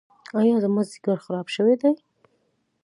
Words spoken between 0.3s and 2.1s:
ایا زما ځیګر خراب شوی دی؟